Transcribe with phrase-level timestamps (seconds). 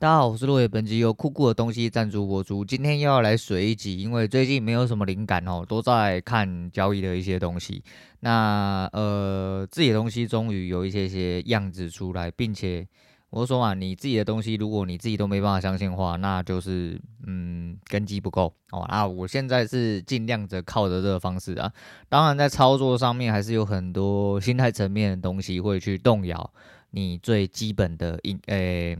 [0.00, 2.64] 大家好，我是洛伟，本集由酷酷的东西赞助播出。
[2.64, 7.84] 今天又要来水一集，因为最近没有什么灵感哦，都在看交易的一些东西。
[8.20, 12.88] 那呃，自己的东西终于有一些些样子出来，并且
[13.28, 18.80] 我说嘛，你自己的东西，如果你自己都没办法相信的话，那就是嗯根基不够哦。
[18.84, 21.70] 啊，我现在是尽量着靠着这个方式啊，
[22.08, 26.50] 当然在操作上面还是有很多心态层面的东西会去动摇
[26.92, 28.96] 你最基本的应诶。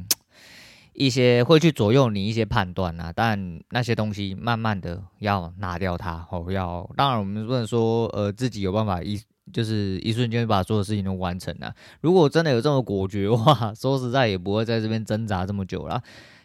[0.93, 9.19] 一些会去左右你一些判断呐，但那些东西慢慢的要拿掉它哦，要当然我们不能说呃自己有办法一
[9.53, 11.75] 就是一瞬间把所有事情都完成了。
[12.01, 16.03] 如果真的有这么果决的话， 说实在也不会在这边挣扎这么久了。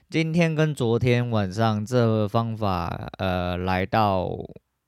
[0.10, 4.30] 今天跟昨天晚上这方法呃来到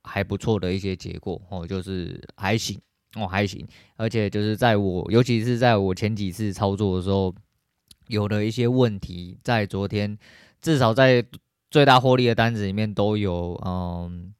[0.03, 2.79] 还不错的一些结果哦，就是还行
[3.15, 3.67] 哦还行，
[3.97, 7.33] 而且就是在我尤其是在我前几次操作的时候。
[8.07, 10.17] 有的一些问题，在昨天
[10.61, 11.25] 至少在
[11.69, 14.33] 最大获利的单子里面都有，嗯，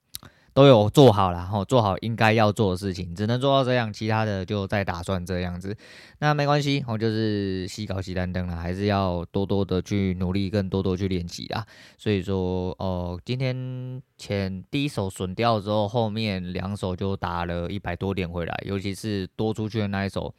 [0.54, 5.76] 都有做好了，然后做好应该要做的事情，只能做到这样，其他的就再打算这样子。
[6.20, 11.66] 那没关系，我就是西搞西单灯了，还是要多多的去努力，更多多去练习啦。
[11.98, 20.34] 所以说，哦，今天前第一手损掉之后，后面两手就打了一百多点回来，尤其是多出去的那一手，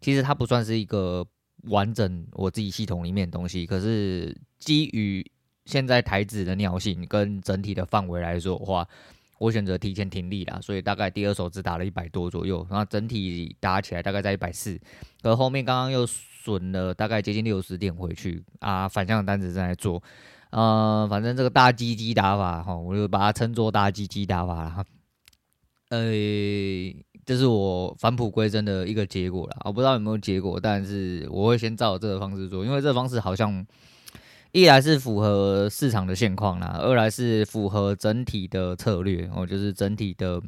[0.00, 1.24] 其实它不算是一个。
[1.66, 5.24] 完整我自己系统里面的东西，可是基于
[5.64, 8.86] 现在台子的尿性跟整体的范围来说的话，
[9.38, 14.80] 我选择提前停利啦，所以大概第二手只打了一百多左右，然后整体打起来大概在一百四，
[15.22, 20.02] 可后面刚刚又损了大概接近六十点回去啊，反向单子正在做，
[20.50, 24.84] 呃，反正这个大鸡鸡打法哈，我就把它称作大鸡鸡打法了，
[25.90, 25.98] 呃。
[27.26, 33.66] 这是我返璞归真的一个结果了，我不知道有没有结果，但是我会先照这个方式做，因为这个方式好像
[34.52, 40.40] 一来是符合市场的现况啦，二来是符合整体的策略哦，就是整体的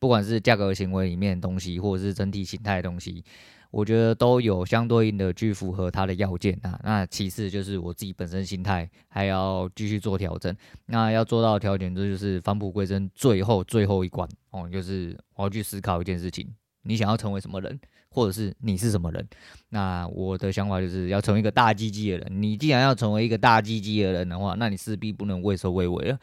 [0.00, 3.24] 不管是价格行为里面的东西，或者是整体形态的东西。
[3.74, 6.78] 我觉得都有相对应的去符合它的要件啊。
[6.84, 10.54] 那其次就是我自己本身心态还要继续做调整。
[10.86, 16.46] 那要做到调整，这就是返璞归真最后最后一关哦，就是我要去思考一件事情：
[16.82, 17.80] 你想要成为什么人，
[18.10, 19.28] 或者是你是什么人？
[19.70, 22.42] 那我的想法就是要成为一个大鸡鸡的人。
[22.42, 26.18] 你既然要成为一个大鸡鸡的人的话，那你势必不能畏首畏尾了，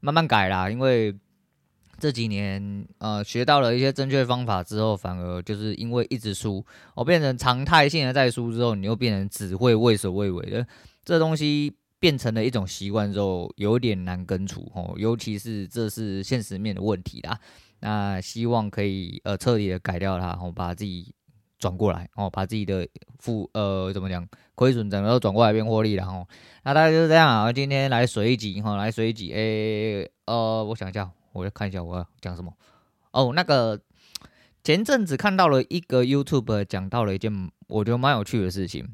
[0.00, 1.14] 慢慢改啦，因为。
[2.00, 6.64] 这几年，呃，学到了一些正确方法之后，反而就是因为一直输，
[6.94, 10.64] 我变成常态性的在输之后，你又变成只会畏首畏尾的，
[11.04, 14.94] 这东西变成了一种习惯之后，有点难根除哦。
[14.96, 17.36] 尤其是这是现实面的问题啦，
[17.80, 21.12] 那希望可以呃彻底的改掉它，然后把自己
[21.58, 22.86] 转过来哦，把自己的
[23.18, 26.24] 负呃怎么讲亏损整个都转过来变获利了哦。
[26.62, 31.10] 那大概就是这样啊，今天来水一集哈，来水一集，诶，呃，我想一下。
[31.38, 32.52] 我要看一下我要讲什么
[33.12, 33.32] 哦。
[33.34, 33.80] 那个
[34.64, 38.86] 前阵子看到了一个 YouTube 讲到了一件我觉得蛮有趣的事情，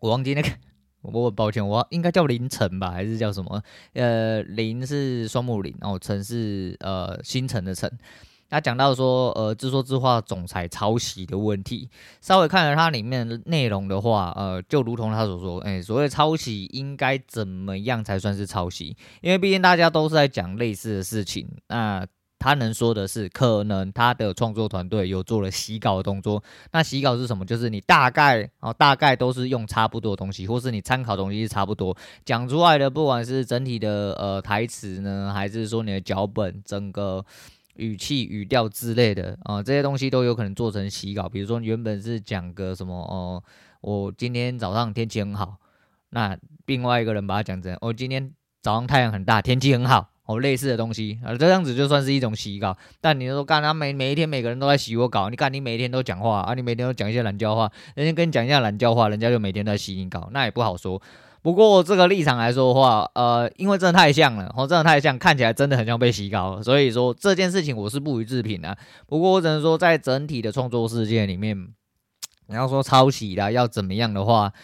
[0.00, 0.48] 我忘记那个，
[1.02, 3.62] 我抱歉，我应该叫林晨吧，还是叫什么？
[3.92, 7.90] 呃，林是双木林，然后晨是呃星辰的晨。
[8.54, 11.90] 他讲到说，呃，自说自话总裁抄袭的问题。
[12.20, 18.96] 稍微看了它里面的内容的话，呃，就如同他所说，哎、所谓抄袭应该怎么样才算是抄袭？
[19.22, 21.48] 因为毕竟大家都是在讲类似的事情。
[21.66, 22.06] 那
[22.38, 26.40] 他能说的是，可能他的创作团队有做了洗稿的动作。
[26.70, 27.44] 那洗稿是什么？
[27.44, 37.26] 就是你大概哦，大概都是用差不多的东西，或是你参考东西是差不多讲出来的，不管是整体的呃台词呢，还是说你的脚本整个。
[37.76, 41.28] 语气、语调之类的啊、这些东西都有可能做成洗稿。
[41.28, 43.42] 比如说，原本是讲个什么哦、
[43.80, 45.56] 我今天早上天气很好，
[46.10, 46.36] 那
[46.66, 52.76] 另外一个人把它讲成我、哦、今天早上太阳很大，天气很好哦，类似的东西啊，这样子就算是一种洗稿。
[53.00, 61.02] 但你说干他每每一天每个人都在洗我稿，你看你每一天都讲话啊，你每天都讲一些懒叫话，人家跟你讲一下懒叫话，人家就每天都在洗你稿，那也不好说。
[61.44, 68.74] 不过这个立场来说的话，呃，因为真的太像了，哦，真的太像，看起来真的很像被洗稿，所以说这件事情我是不予置评的。
[69.06, 71.68] 不过我只能说，在整体的创作世界里面，
[72.46, 74.54] 你要说抄袭啦，要怎么样的话，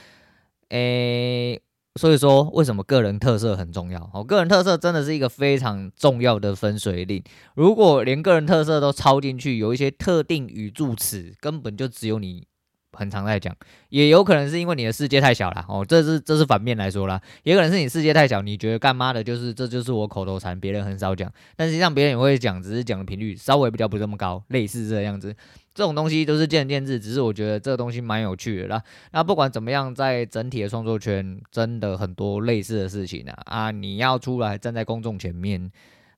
[0.70, 1.60] 诶，
[2.00, 4.10] 所以说为什么个人特色很重要？
[4.14, 7.22] 哦，个人特色真的是一个非常重要的分水岭。
[7.54, 12.46] 如果连个人特色都抄进去，有一些特定语助词，根本就只有你。
[12.92, 13.54] 很常在讲，
[13.88, 25.34] 也有可能是因为你的世界太小了哦，这是这是反面来说啦，也可能是你世界太小，你觉得干妈的就是这就是我口头禅，别人很少讲，但实际上别人也会讲，只是讲的频率稍微比较不这么高，类似这样子。
[25.72, 28.82] 这种东西都是见仁见智，只是我觉得这个东西蛮有趣的啦。
[29.12, 33.70] 那不管怎么样，在整体的创作圈，真的很多类似的事情啊啊！
[33.70, 35.70] 你要出来站在公众前面，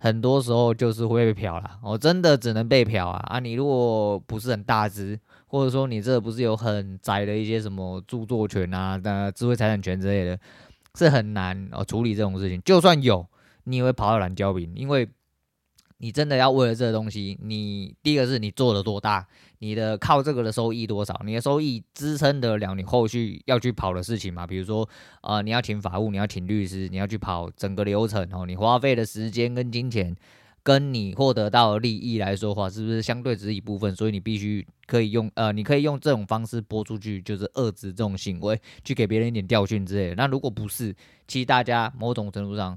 [0.02, 1.78] 很多时候就是会被嫖啦。
[1.80, 3.38] 我、哦、真的只能被漂啊啊！
[3.38, 5.16] 你如果不是很大只，
[5.46, 10.36] 或者说你这不是有很窄的一些什么著作权啊、的智慧财产权之类的，
[10.96, 12.60] 是很难哦处理这种事情。
[12.64, 13.24] 就算有，
[13.62, 15.08] 你也会跑到蓝胶饼，因为。
[16.02, 19.24] 你真的要为了这个东西，你第一个是你做了多大，
[19.60, 24.44] 你的靠这个的收益多少，你的收益支撑得了你后续要去跑的事情吗？
[24.44, 24.88] 比如说，
[25.20, 30.16] 呃，你要请法务，你要请律师，你要去跑整个流程哦，你花费的时间跟金钱，
[30.64, 33.94] 跟你获得到的利益来说的话，是不是相对只是一部分？
[33.94, 40.16] 所以你必须可以用，呃，你可以用这种方式播出去，就是遏制这种行为，去给别人一点教训之类的。
[40.16, 40.92] 那如果不是，
[41.28, 42.76] 其实大家某种程度上。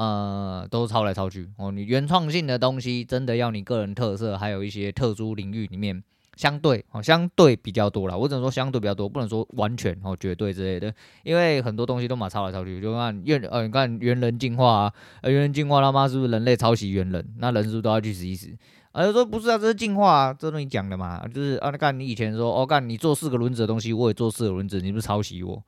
[0.00, 1.70] 呃，都抄来抄去哦。
[1.70, 6.02] 你原创性的东西，真的要你个人特色，还有一些特殊领域里面，
[6.36, 8.16] 相对哦，相对比较多啦。
[8.16, 10.90] 我只能说相对比较多，不能说完全哦，绝对之类的。
[11.22, 14.92] 因为很多东西都嘛抄来抄去，就看猿呃，你看猿人进化啊，
[15.24, 17.34] 猿人进化他妈是不是人类抄袭猿人？
[17.36, 18.48] 那人是不是都要去死一死？
[18.92, 25.62] 啊，就说不是啊，这是进化啊，这东西讲的嘛，就是啊，干你以前说哦，干你做四个轮子的东西，我也做四个轮子，你是不是抄袭我？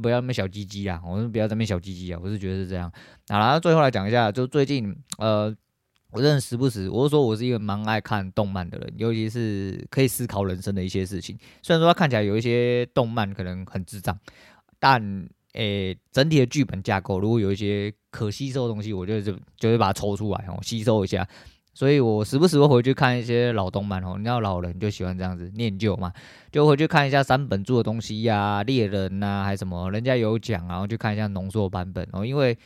[0.00, 1.00] 不要那么小鸡鸡啊！
[1.04, 2.20] 我们不要这么小鸡鸡啊！
[2.22, 2.90] 我是觉得是这样。
[3.28, 5.54] 好了，最后来讲一下，就最近呃，
[6.10, 11.38] 我真的时不时，我是说我是一个蛮爱看动漫的人，尤其是可以思考人生的一些事情。
[11.62, 14.18] 虽然说它看起来有一些动漫可能很智障，
[14.78, 21.26] 但诶、整体的剧本架构如果有一些可吸收的东西，我觉得就就会把它抽出来哦，吸收一下。
[21.76, 26.10] 所以我时不时会回去看一些老动漫哦，你知道老人就喜欢这样子念旧嘛，
[26.50, 32.56] 就回去看一下三本柱的东西呀、猎人呐、啊，还什么，人家有讲，然后去看一下浓缩版本哦，因为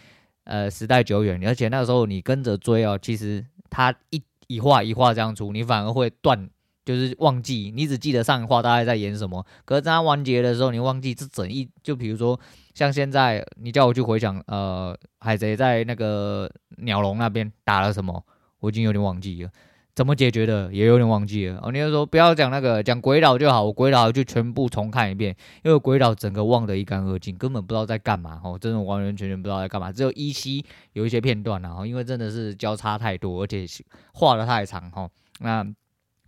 [0.45, 6.49] 呃时代久远，而且那个时候你跟着追哦，其实它一一画一画这样出，你反而会断，
[6.85, 12.39] 就是忘记，你只记得上一话大概在演什么，可是当它完结的时候，你忘记这整一，就比如说
[12.75, 18.25] 像现在你叫我去回想，呃，海贼在那个鸟笼那边打了什么。
[18.61, 19.51] 我已经有点忘记了，
[19.95, 21.59] 怎么解决的也有点忘记了。
[21.63, 25.35] 哦，你就说不要讲那个，讲鬼岛就好，我鬼岛就全部重看一遍，
[25.65, 28.41] 因为鬼岛整个忘得一干二净，根本不知道在干嘛。
[28.45, 33.67] 哦，真的完完全全不知道在干嘛，只有依稀有一些片段然后，因为真的是交叉太多，而且
[34.15, 34.91] 画得太长。
[34.91, 35.09] 哈，
[35.41, 35.67] 那。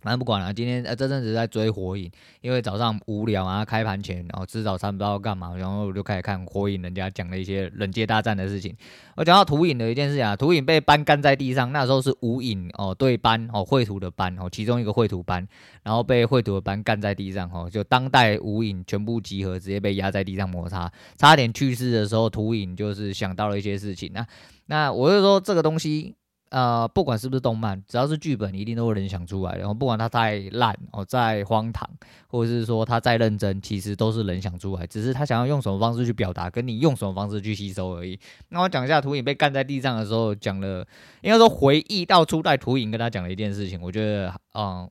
[0.03, 2.11] 反正不管了，今天呃这阵子在追火影，
[2.41, 8.75] 因为早上无聊啊，开盘前然后吃早餐不知道干嘛，然后我就开始看火影，人家讲了一些忍界大战的事情。
[9.15, 15.47] 我讲到土影的一件事情啊，土影被班干在地上，那时候是无影哦对班哦绘图的班哦，其中一个绘图班，
[15.83, 24.11] 然后被绘图的班干在地上哦，就当代无影全部集合，直接被压在地上摩擦，差点去世的时候，土影就是想到了一些事情。
[24.13, 24.27] 那
[24.65, 26.15] 那我就说这个东西。
[26.53, 29.57] 呃，不管是不是动漫，只要是剧本，一定都会人想出来的。
[29.57, 31.89] 然后不管它再烂哦，再荒唐，
[32.27, 38.19] 或者是说它再认真，其实都是人想出来，只是他想要用什么方式去表达，跟你用什么方式去吸收而已。
[38.49, 40.87] 那我讲一下图影被干在地上的时候，讲了，
[41.23, 43.81] 应该说回忆到初代图影跟他讲了一件事情。
[43.81, 44.87] 我觉得，嗯，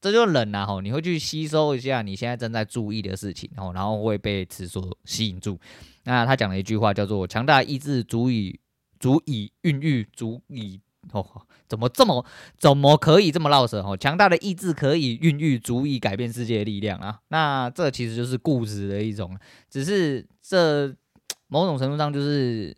[0.00, 5.60] 这就是人呐，吼，你会去吸收一下你现在正在注意的事情，然后然后会被此所吸引住。
[6.04, 8.58] 那他讲了一句话，叫做“强大意志足以
[8.98, 10.80] 足以孕育，足以”。
[11.10, 11.26] 哦，
[11.68, 12.24] 怎么这么
[12.56, 13.82] 怎么可以这么绕舌？
[13.82, 17.18] 哦，强大的意志可以孕育足以改变世界的力量啊！
[17.28, 19.36] 那这其实就是固执的一种，
[19.68, 20.94] 只是这
[21.48, 22.74] 某种程度上就是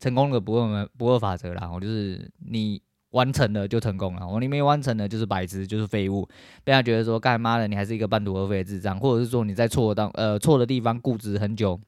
[0.00, 1.68] 成功的不二不二法则啦。
[1.70, 2.80] 哦，就是你
[3.10, 6.26] 完成了就成功了，哦，你没完成的就是白痴，就是废物，
[6.62, 11.78] 被他觉得说干妈的你还是一个半途而废的智障，或者是说你在错当呃错的地方固执很久。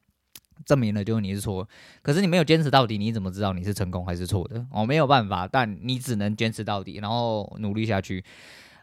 [0.65, 1.69] 证明了就是你是错，
[2.03, 4.67] 可是你没有坚持到底，你怎么知道你是成功还是错的？
[4.71, 8.25] 哦，没有办法，但你只能坚持到底，然后努力下去。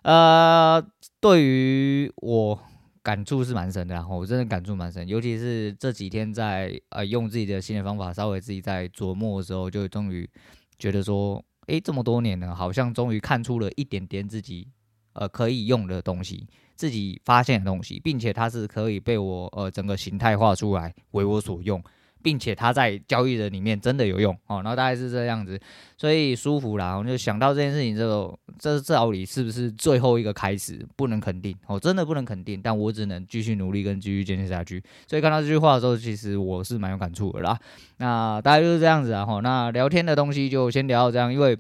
[0.04, 0.82] 呃，
[1.20, 2.60] 对于我
[3.04, 10.30] 感触是蛮深的，然后我真的感触蛮深，尤其是这几天在呃用自己的新的方法，稍微自己在琢磨的时候，就终于
[10.78, 14.68] 觉得说，诶，这么多年了，好像终于看出了一点点自己
[15.14, 16.48] 呃可以用的东西。
[16.78, 21.84] 自己发现的东西，并且它是可以被我呃整个形态化出来为我所用，
[22.22, 25.60] 并且它在交易的里面真的有用哦，然后大概是这样子，
[25.98, 26.96] 所以舒服啦。
[26.96, 30.86] 我就想到这件事情之后，这这到底是不是最后一个开始？
[30.96, 34.82] 不能肯定哦，真的不能肯定，但我只能继续努力跟继续坚持下去。
[35.08, 37.58] 所以看到这句话的时候，其实我是蛮有感触的啦。
[37.98, 41.58] 那大概就是这样子啊，吼，那聊天的东西就先聊到这样，因为。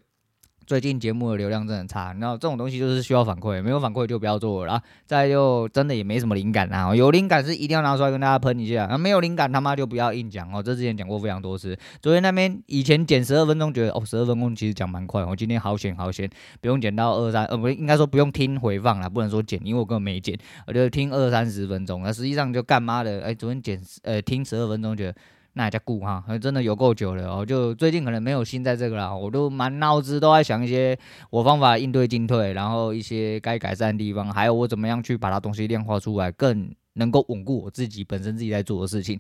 [0.67, 4.73] 最近节目的流量真的很差，然后这种东西就是需要反馈，没有反馈就不要做了。
[4.73, 10.61] 然后再就真的也没什么灵感啊，有灵感是一定要拿出来跟大家喷一下，啊没有灵感他妈就不要硬讲哦。
[10.61, 11.73] 这之前讲过非常多次。
[12.01, 23.21] 昨天那边以前剪十二分钟觉得哦十二分钟其实讲蛮快，我今天好险好险，不用剪到二三呃不应该说不用听回放了，不能说剪，因为我根本没剪，我就听二三十分钟，那实际上就干嘛的？
[23.21, 25.15] 哎，昨天剪呃听十二分钟觉得。
[25.57, 27.43] 那也叫顾哈，真的有够久了哦。
[27.43, 30.97] 就最近可能没有心在这个啦，我都满脑子都在想一些
[31.31, 39.19] 我方法应对进退，然后一些该改善的地方，还有我怎么样去把它东西量化出来，更能够稳固我自己本身自己在做的事情。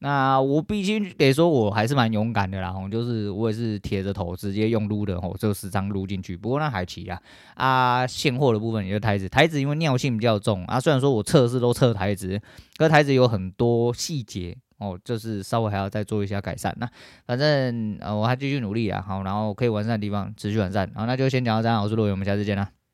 [0.00, 6.36] 那我必须得说，我还是蛮勇敢的啦，就是我也是铁着头直接用撸的吼，就时常撸进去。
[6.36, 7.18] 不过那还齐啊，
[7.54, 12.40] 啊，现货的部分也就台子，台子因为尿性比较重啊，虽然说我测试都测台子，
[12.76, 14.58] 可台子有很多细节。
[14.78, 16.74] 哦，就是稍微还要再做一下改善。
[16.78, 16.88] 那
[17.26, 19.04] 反正呃，我还继续努力啊。
[19.06, 20.90] 好，然后可以完善的地方持续完善。
[20.94, 21.82] 好，那就先讲到这样。
[21.82, 22.85] 我是陆伟，我们下次见啦。